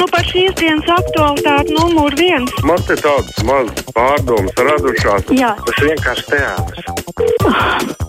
[0.00, 2.54] Nu, par šīs dienas aktualitāti numur viens.
[2.64, 5.28] Man te tādas mazas pārdomas radušās.
[5.36, 5.52] Jā.
[5.66, 7.99] Tas vienkārši teātris.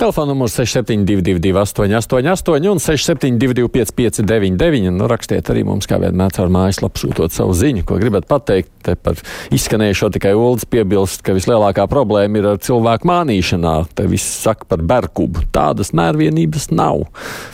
[0.00, 7.02] Telefona numurs 6722, 888, un 672, 559, nu, rakstiet arī mums, kā vienmēr, caur mājaslapu
[7.02, 8.72] sūtot savu ziņu, ko gribat pateikt.
[8.80, 9.20] Te par
[9.52, 13.74] izskanējušo tikai Ulas piebilst, ka vislielākā problēma ir ar cilvēku mānīšanā.
[13.92, 15.44] Te viss saka par berkubu.
[15.52, 17.04] Tādas mērvienības nav.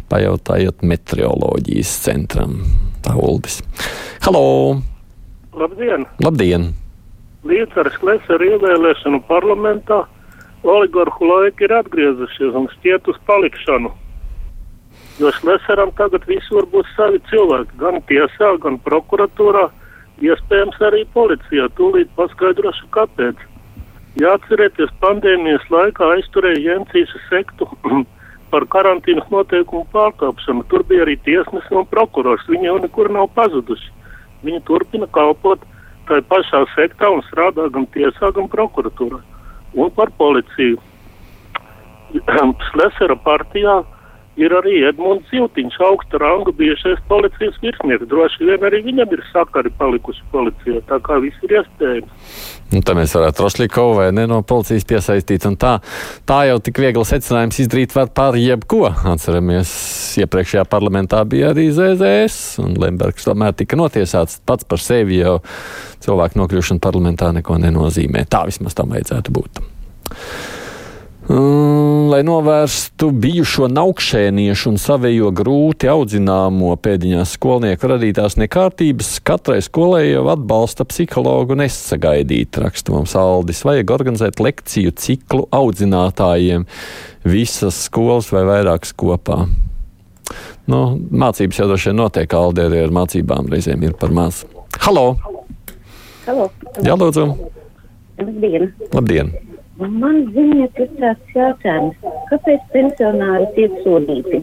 [0.07, 2.61] Pajautājiet meteoroloģijas centram.
[3.03, 3.58] Tā Uldis.
[4.22, 4.44] Halo!
[5.50, 6.07] Labdien!
[6.22, 6.71] Labdien!
[7.43, 10.04] Līdz ar Skleseru ievēlēšanu parlamentā
[10.66, 13.93] oligarhu laiki ir atgriezušies un stiet uz palikšanu.
[15.20, 19.66] Jo Šleseram tagad visur būs savi cilvēki, gan tiesā, gan prokuratūrā,
[20.25, 21.68] iespējams arī policijā.
[21.79, 23.40] Tūlīt paskaidrošu, kāpēc.
[24.20, 27.68] Jāatcerieties, pandēmijas laikā aizturēja Jensīsa sektu
[28.53, 30.67] par karantīnas noteikumu pārkāpšanu.
[30.72, 32.44] Tur bija arī tiesnesis un prokurors.
[32.48, 33.92] Viņi jau nekur nav pazuduši.
[34.44, 35.64] Viņi turpina kalpot
[36.08, 39.23] tajā pašā sektā un strādā gan tiesā, gan prokuratūrā
[39.77, 40.81] un par policiju.
[42.71, 43.83] Slesera partijā
[44.41, 48.09] ir arī Edmunds Ziltiņš, augsta ranga bijušais policijas virsnieks.
[48.11, 52.33] Droši vien arī viņam ir sakari palikuši policijā, tā kā viss ir iespējams.
[52.75, 55.47] Un tā mēs varētu Rošlikovu vai ne no policijas piesaistīt.
[55.47, 55.77] Un tā,
[56.27, 58.89] tā jau tik viegli secinājums izdarīt var par jebko.
[59.12, 59.70] Atceramies,
[60.25, 65.39] iepriekšējā parlamentā bija arī ZZS, un Lembergs tomēr tika notiesāts pats par sevi, jo
[66.03, 68.27] cilvēku nokļūšana parlamentā neko nenozīmē.
[68.31, 69.62] Tā vismaz tam vajadzētu būt.
[72.07, 80.05] Mm, lai novērstu bijušo naukšēniešu un savējo grūti audzināmo pēdiņās skolnieku radītās nekārtības, katrai skolai
[80.13, 83.65] jau atbalsta psihologu nesagaidīt, raksta mums Aldis.
[83.67, 86.69] Vajag organizēt lekciju ciklu audzinātājiem
[87.27, 89.41] visas skolas vai vairākas kopā.
[90.70, 94.45] Nu, mācības jau droši vien notiek, Aldi arī ar mācībām reizēm ir par maz.
[94.87, 95.09] Halo!
[96.31, 96.53] Halo.
[96.87, 97.29] Jā, lūdzu!
[98.23, 98.70] Labdien!
[98.95, 99.35] Labdien!
[99.77, 101.97] Man ziņa ir tāds jautājums,
[102.31, 104.41] kāpēc pensionāri tiek sodīti?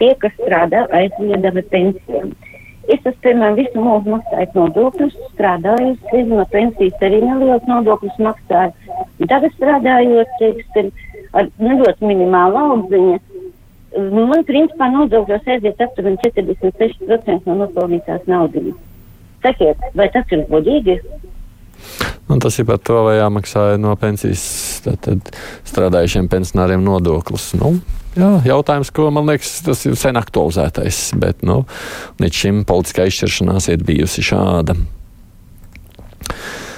[0.00, 2.32] Tie, kas strādā, aizliedama pensijām.
[2.84, 8.98] Es esmu, piemēram, visu mūžu maksājis nodokļus, strādājusi, no pensijas arī neliels nodokļus maksāju.
[9.30, 10.90] Tagad strādājot, teiksim,
[11.38, 13.20] ar nedaudz minimālu aldziņu,
[14.10, 18.74] man principā nodokļos aiziet aptuveni 46% no nopelnītās naudas.
[19.44, 20.98] Sakiet, vai tas ir godīgi?
[22.28, 24.42] Un tas ir par to, vai jāmaksā no pensijas
[25.68, 27.50] strādājušiem pensionāriem nodoklis.
[27.60, 27.74] Nu,
[28.16, 31.62] jā, jautājums, ko man liekas, tas ir sen aktualizētais, bet nu,
[32.24, 34.78] līdz šim politiskā izšķiršanās ir bijusi šāda.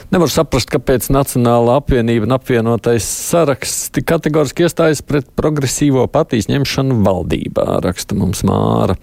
[0.07, 7.01] Nevar saprast, kāpēc Nacionāla apvienība un apvienotais saraksts tik kategoriski iestājas pret progresīvo partijas ņemšanu
[7.03, 8.95] valdībā, raksta mums Māra.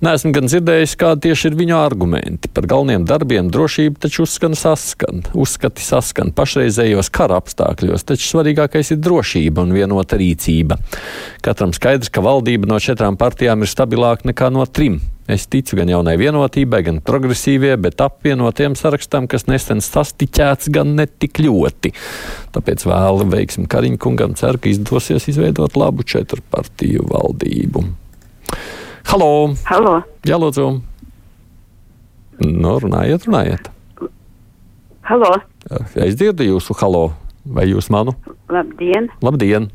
[0.00, 2.48] Neesmu gan dzirdējis, kādi tieši ir viņu argumenti.
[2.56, 9.02] Par galveniem darbiem drošība taču uzskan saskan, uzskati saskan pašreizējos kara apstākļos, taču svarīgākais ir
[9.04, 10.80] drošība un vienota rīcība.
[11.44, 15.02] Katram skaidrs, ka valdība no četrām partijām ir stabilāka nekā no trim.
[15.28, 21.38] Es ticu gan jaunai vienotībai, gan progresīvie, bet apvienotiem sarakstam, kas nesen sastiķēts gan netik
[21.42, 21.92] ļoti.
[22.54, 27.84] Tāpēc vēlu veiksim Kariņkungam, ceru, ka izdosies izveidot labu četru partiju valdību.
[29.10, 29.32] Halo!
[29.68, 29.94] Halo!
[30.26, 30.70] Jā, lūdzu!
[32.40, 33.70] Nu, runājiet, runājiet!
[35.10, 35.34] Halo!
[35.94, 37.10] Es dzirdu jūsu halo,
[37.44, 38.16] vai jūs manu?
[38.50, 39.10] Labdien!
[39.22, 39.68] Labdien!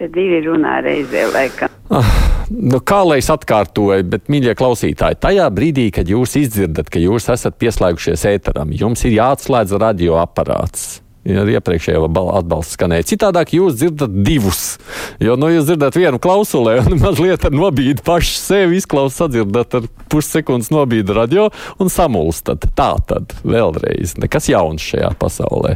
[0.00, 1.74] Te divi runā reizē, laikam.
[1.92, 2.08] Ah,
[2.50, 7.30] nu, kā lai es atkārtoju, bet, mīļie klausītāji, tajā brīdī, kad jūs izdzirdat, ka jūs
[7.32, 11.00] esat pieslēgušies ēteram, jums ir jāatslēdz radioaparāts.
[11.28, 12.00] Ja iepriekšējā
[12.32, 13.04] atbalsts skanēja.
[13.10, 14.78] Citādāk jūs dzirdat divus.
[15.20, 19.88] Jo, nu, jūs dzirdat vienu klausulē, un mazliet ar nobīdi paši sevi izklausās, sadzirdat ar
[20.12, 21.50] pussekundes nobīdi radio
[21.82, 22.64] un samulstat.
[22.76, 25.74] Tā tad vēlreiz nekas jauns šajā pasaulē.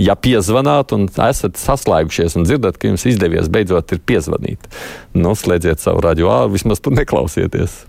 [0.00, 4.70] Ja piezvanāt un esat saslēgušies un dzirdat, ka jums izdevies beidzot ir piezvanīt,
[5.12, 7.82] nu, slēdziet savu radio āru, vismaz tur neklausieties.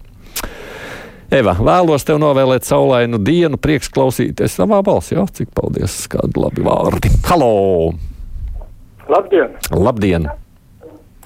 [1.27, 5.17] Eva, vēlos tev novēlēt saulainu dienu, prieks klausīties savā balsī.
[5.17, 7.09] Jā, cik paldies, kādi labi vārdi.
[7.27, 7.91] Halo!
[9.11, 9.57] Labdien!
[9.75, 10.29] Labdien!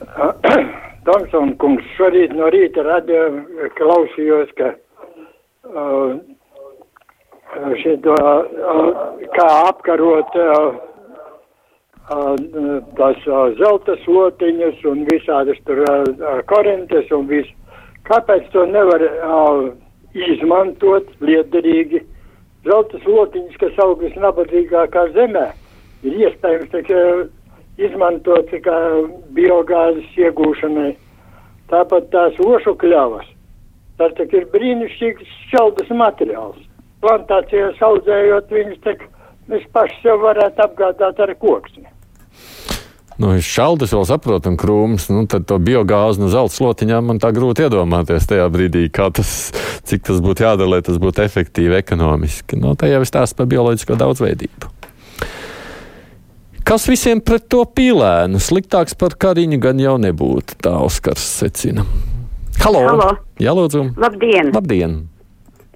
[1.05, 3.27] Tomsons kungs, šorīt no rīta radio
[3.77, 4.71] klausījos, ka
[5.69, 6.17] uh,
[7.83, 10.81] šito, uh, kā apkarot uh,
[12.97, 13.21] tās
[13.61, 15.85] zelta slotiņas un visādas tur
[16.49, 17.53] korintes un viss.
[18.09, 19.69] Kāpēc to nevar uh,
[20.17, 22.01] izmantot liederīgi?
[22.65, 25.47] Zelta slotiņas, kas aug visnabadzīgākā zemē,
[26.05, 27.05] ir iespējams tikai
[27.81, 28.79] izmantot kā
[29.35, 30.91] biogāzes iegūšanai.
[31.71, 33.25] Tāpat tās ošu kļavas.
[33.97, 36.59] Tas tak ir brīnišķīgs šaldas materiāls.
[37.01, 39.07] Plantācijās audzējot viņus, tak
[39.49, 41.87] mēs paši sev varētu apgādāt ar koksni.
[43.19, 47.33] Nu, šaldas vēl saprotu, un krūms, nu, tad to biogāzi no zelta slotiņām man tā
[47.35, 49.51] grūti iedomāties tajā brīdī, tas,
[49.87, 52.59] cik tas būtu jādara, lai tas būtu efektīvi ekonomiski.
[52.61, 54.71] Nu, tā jau ir stāsts par bioloģisko daudzveidību.
[56.71, 58.39] Kas visiem pret to pīlēnu?
[58.39, 61.83] Sliktāks par kariņu gan jau nebūtu, tā Oskars secina.
[62.61, 62.85] Halo!
[62.87, 63.09] Halo.
[63.41, 63.89] Jā, lūdzu!
[63.99, 64.53] Labdien!
[64.55, 64.95] Labdien!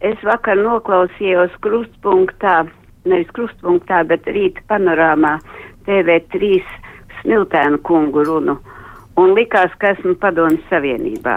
[0.06, 2.62] Es vakar noklausījos krustpunktā,
[3.10, 5.40] nevis krustpunktā, bet rīta panorāmā
[5.88, 6.62] TV3
[7.26, 8.60] Smiltēnu kungu runu
[9.20, 11.36] un likās, ka esmu padomju savienībā.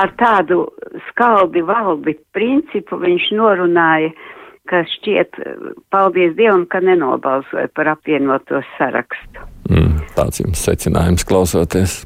[0.00, 0.64] Ar tādu
[1.08, 4.12] skaldi valdi principu viņš norunāja,
[4.70, 5.40] ka šķiet,
[5.90, 9.48] paldies Dievam, ka nenobalsoja par apvienoto sarakstu.
[9.70, 12.04] Mm, tāds jums secinājums klausoties.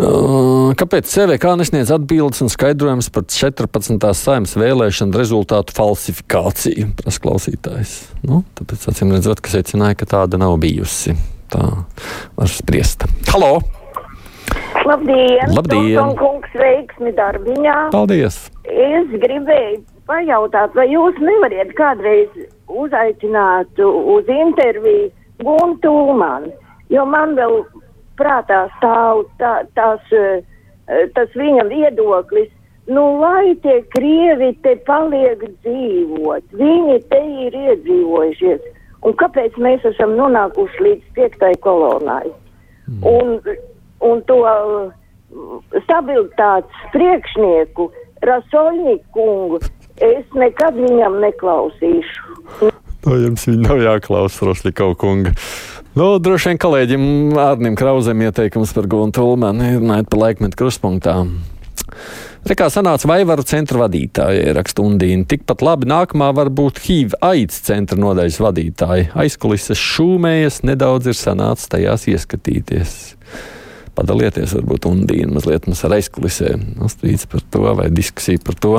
[0.00, 3.98] Uh, Kāpēc CVK nesniedz atbildes un skaidrojumus par 14.
[4.14, 6.92] saimnes vēlēšanu rezultātu falsifikāciju?
[7.00, 7.96] Prasa klausītājs.
[8.26, 11.16] Nu, tāpēc acīm redzot, ka secināja, ka tāda nav bijusi.
[11.50, 11.66] Tā
[12.38, 13.02] var spriest.
[13.32, 13.58] Halo!
[14.86, 15.50] Labdien!
[15.50, 16.12] Labdien.
[16.18, 17.76] Kungs, veiksmi darbiņā!
[17.90, 18.38] Paldies!
[18.70, 19.80] Es gribēju
[20.10, 22.30] pajautāt, vai jūs nevariet kādreiz
[22.70, 25.10] uzaicināt uz interviju
[25.42, 26.54] Guntu Ulmanu,
[26.92, 27.60] jo man vēl
[28.20, 32.50] prātā stāv tā, tās, eh, tas viņa viedoklis.
[32.90, 38.76] Nu, lai tie krievi te paliek dzīvot, viņi te ir iedzīvojušies.
[39.06, 42.28] Un kāpēc mēs esam nonākuši līdz piektai kolonai?
[43.06, 43.38] Un,
[44.04, 44.90] un to uh,
[45.86, 47.88] stabilitātes priekšnieku,
[48.26, 49.60] Rasoļniku kungu,
[50.04, 52.72] es nekad viņam neklausīšu.
[53.00, 55.32] To jums viņa nav jāklausa, Roslīkau kunga.
[55.96, 57.04] Nu, droši vien kolēģim
[57.40, 60.60] Ārnim Krauzem ieteikums par Guntu Ulmanu runājot par laikmetu
[62.40, 62.50] krustpunktā.
[62.50, 65.26] Rekā sanāca Vaivaru centra vadītāja, raksta Undīna.
[65.26, 69.10] Tikpat labi nākamā var būt HIV aids centra nodaļas vadītāja.
[69.14, 73.16] Aizkulises šūmējas, nedaudz ir sanācis tajās ieskatīties.
[73.94, 76.78] Padalieties, varbūt Undīna mazliet mums ar aizkulisēm.
[76.88, 78.76] Strīds par to vai diskusija par to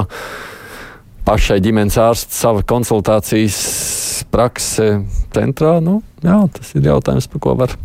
[1.25, 5.03] pašai ģimenes ārsta sava konsultācijas prakse
[5.35, 5.77] centrā.
[5.83, 7.77] Nu, jā, tas ir jautājums, par ko var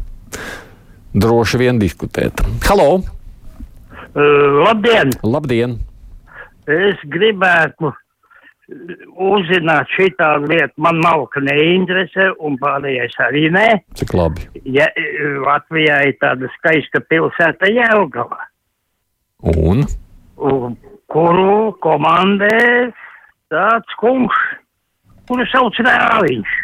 [1.13, 2.41] droši vien diskutēt.
[2.65, 3.05] Halo!
[4.17, 5.11] Uh, labdien!
[5.29, 5.77] Labdien!
[6.73, 7.91] Es gribētu
[9.21, 10.73] uzzināt šitā lieta.
[10.81, 13.67] Man malka neinteresē, un pārējais arī nē.
[14.01, 14.49] Cik labi.
[14.65, 14.89] Ja,
[15.45, 18.41] Latvijā ir tāda skaista pilsēta Jelgava.
[19.53, 19.85] Un?
[20.41, 20.75] Un
[21.13, 22.91] kuru komandē
[23.53, 24.37] tāds kungs,
[25.29, 26.59] kuru sauc Rāviņš.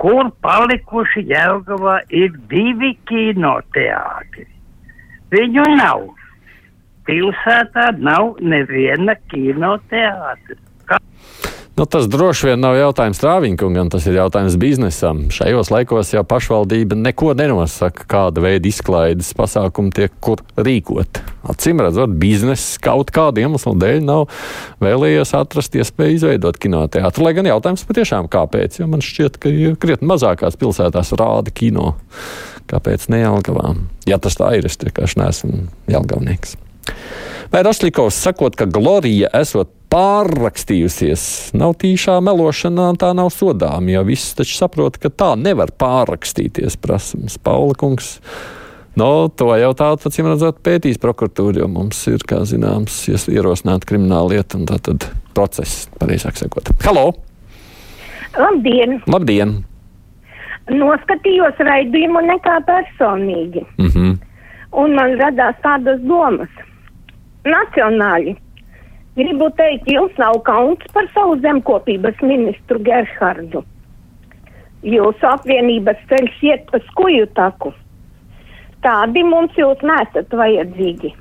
[0.00, 4.48] Kur palikuši Jelgavā ir divi kinoteātri.
[5.34, 6.12] Viņu nav.
[7.04, 10.60] Pilsētā nav neviena kinoteātra.
[11.74, 15.24] Nu, tas droši vien nav jautājums Rāviņkungam, tas ir jautājums biznesam.
[15.34, 21.18] Šajos laikos jau pašvaldība neko nenosaka, kāda veida izklaides pasākumi tiek kur rīkot.
[21.50, 24.28] Acīm redzot, bizness kaut kādu iemeslu dēļ nav
[24.86, 27.26] vēlējies atrast iespēju izveidot kinoteātru.
[27.26, 29.50] Lai gan jautājums patiešām kāpēc, jo man šķiet, ka
[29.82, 31.96] krietni mazākās pilsētās rāda kino.
[32.70, 33.74] Kāpēc ne Jelgavā?
[34.06, 36.54] Ja tas tā ir, es vienkārši neesmu Jelgavnieks.
[37.52, 44.34] Vai Roslikovs sakot, ka Glorija esot pārrakstījusies, nav tīšā melošanā, tā nav sodām, jo viss
[44.34, 48.16] taču saprot, ka tā nevar pārrakstīties, prasams Paula kungs.
[48.98, 54.36] No, to jau tādu, acīm redzot, pētīs prokuratūra, jo mums ir, kā zināms, ierosināta krimināla
[54.36, 56.70] lieta un tā tad process, pareizāk sakot.
[56.86, 57.08] Halo!
[58.38, 59.00] Labdien!
[59.10, 59.56] Labdien!
[60.74, 63.66] Noskatījos raidījumu nekā personīgi.
[63.78, 64.14] Mm -hmm.
[64.82, 66.50] Un man radās tādas domas.
[67.44, 68.36] Nacionāli.
[69.14, 73.62] Gribu teikt, jums nav kauns par savu zemkopības ministru Gerhardu.
[74.84, 77.70] Jūsu apvienības ceļš iet pa skuju taku.
[78.84, 81.14] Tādi mums jūs nesat vajadzīgi.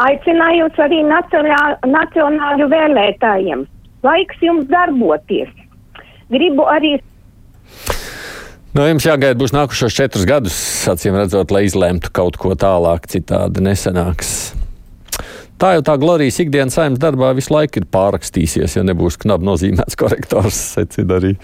[0.00, 3.66] Aicinājums arī nacionā, nacionāļu vēlētājiem.
[4.06, 5.50] Laiks jums darboties.
[6.30, 6.98] Gribu arī
[8.70, 10.54] Nu, jums jāgaida būs nākušos četrus gadus,
[10.86, 14.49] acīm redzot, lai izlemtu kaut ko tālāk, citādi nesanāks.
[15.60, 19.98] Tā jau tā glorijas ikdienas saimnes darbā visu laiku ir pārrakstīsies, ja nebūs knapi nozīmēts
[20.00, 20.56] korektors.
[20.56, 21.34] Secina arī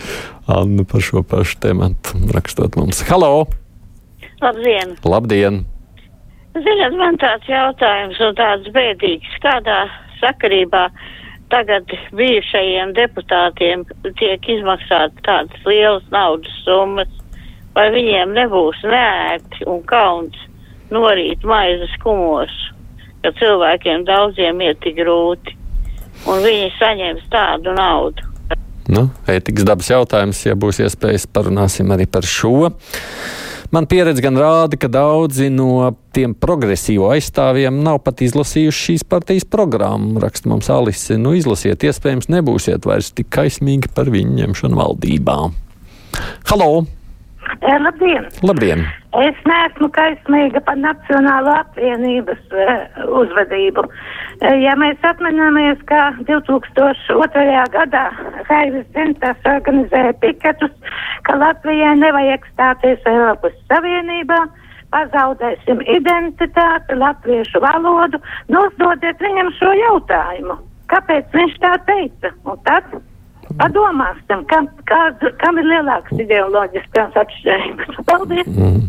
[0.49, 3.03] Anna par šo pašu tematu, rakstot mums.
[3.11, 3.45] Halo!
[4.41, 4.95] Labdien!
[5.05, 5.59] Labdien!
[6.57, 9.35] Ziniet, man tāds jautājums un tāds bēdīgs.
[9.45, 9.83] Kādā
[10.23, 10.87] sakarībā
[11.53, 13.85] tagad bijušajiem deputātiem
[14.17, 17.13] tiek izmaksāt tādas lielas naudas summas,
[17.77, 20.41] vai viņiem nebūs nērti un kauns
[20.89, 22.57] norīt maizes kumos,
[23.27, 25.57] ka cilvēkiem daudziem ir tik grūti,
[26.31, 28.23] un viņi saņems tādu naudu.
[28.87, 32.71] Nu, ētikas dabas jautājums, ja būs iespējas, parunāsim arī par šo.
[33.75, 39.49] Man pieredze gan rāda, ka daudzi no tiem progresīvo aizstāvjiem nav pat izlasījuši šīs partijas
[39.51, 40.21] programmu.
[40.23, 45.41] Raksta mums Alise, nu izlasiet, iespējams, nebūsiet vairs tik kaismīgi par viņu ņemšanu valdībā.
[46.53, 46.87] Halo!
[47.61, 48.27] E, labdien!
[48.43, 48.83] Labdien!
[49.17, 53.85] Es neesmu kaismīga par Nacionālo apvienības uh, uzvedību.
[53.87, 57.47] Uh, ja mēs atminamies, ka 2002.
[57.77, 58.05] gadā
[58.51, 60.75] Haivis centās organizēt piketus,
[61.29, 64.43] ka Latvijai nevajag stāties Eiropas Savienībā,
[64.95, 68.21] pazaudēsim identitāti, latviešu valodu,
[68.53, 70.61] nosdodiet viņam šo jautājumu.
[70.93, 72.31] Kāpēc viņš tā teica?
[72.47, 72.91] Un tad
[73.61, 75.01] padomāsim, kam, kā,
[75.41, 78.01] kam ir lielākas ideoloģiskās atšķirības.
[78.09, 78.51] Paldies!
[78.51, 78.87] Mm.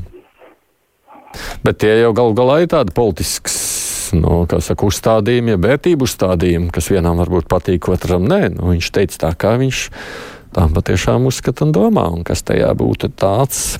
[1.65, 3.57] Bet tie jau galu galā ir tādi politisks.
[4.15, 8.53] Nu, kā saka, uzstādījumi, ja vērtību uzstādījumi, kas vienam varbūt patīk, otram nē.
[8.55, 9.81] Nu, viņš teica tā, kā viņš
[10.55, 13.75] tā patiešām uzskata un domā, un kas tajā būtu tāds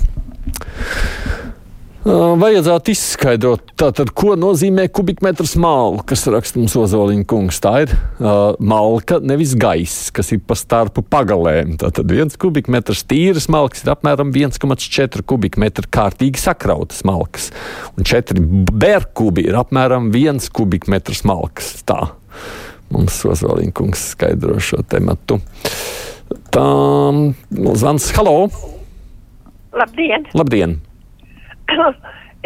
[2.08, 7.60] Vajadzētu izskaidrot, tātad, ko nozīmē kubikmetrs malka, kas raksta mums Ozoliņa kungs.
[7.64, 11.76] Tā ir uh, malka, nevis gaiss, kas ir pa starpu pagalēm.
[11.82, 17.52] Tātad viens kubikmetrs tīras malks ir apmēram 1,4 kubikmetri kārtīgi sakrautas malkas.
[18.00, 18.40] Un 4
[18.72, 21.76] bērkubi ir apmēram 1 kubikmetrs malkas.
[21.88, 22.06] Tā
[22.94, 25.42] mums Ozoliņa kungs skaidro šo tematu.
[26.56, 26.68] Tā,
[27.52, 28.38] zvans, halo!
[29.76, 30.32] Labdien!
[30.38, 30.80] Labdien!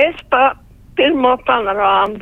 [0.01, 0.51] Es pa
[0.95, 2.21] pirmo panorāmu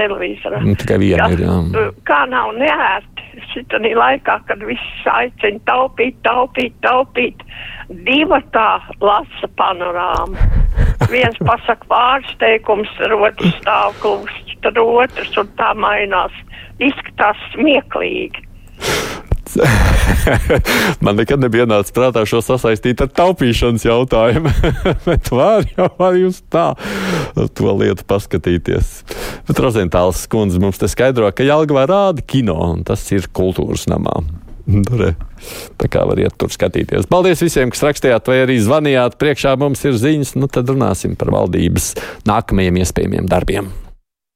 [0.00, 0.60] televizora.
[0.64, 1.86] Nu, tikai viena ir, jā.
[2.08, 7.44] Kā nav neērti šitanī laikā, kad viss aicina taupīt, taupīt, taupīt.
[8.06, 8.68] Diva tā
[9.02, 10.38] lasa panorāmu.
[11.10, 16.36] Viens pasaka pārsteigums, otrs stāv klusts, tad otrs un tā mainās.
[16.80, 18.46] Izskatās smieklīgi.
[21.04, 24.52] Man nekad nebija nācis prātā šo sasaistīt ar taupīšanas jautājumu.
[25.08, 26.72] Bet var jau arī uz tā
[27.56, 28.92] to lietu paskatīties.
[29.48, 34.20] Bet Rozentāls skundze mums te skaidro, ka Jālgavā rāda kino, un tas ir kultūras namā.
[34.70, 35.14] Durē.
[35.80, 37.08] Tā kā var iet tur skatīties.
[37.10, 39.18] Paldies visiem, kas rakstījāt vai arī zvanījāt.
[39.20, 41.94] Priekšā mums ir ziņas, nu tad runāsim par valdības
[42.28, 43.72] nākamajiem iespējamiem darbiem.